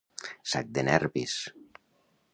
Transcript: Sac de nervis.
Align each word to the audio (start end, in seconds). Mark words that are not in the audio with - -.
Sac 0.53 0.71
de 0.77 0.85
nervis. 0.89 1.37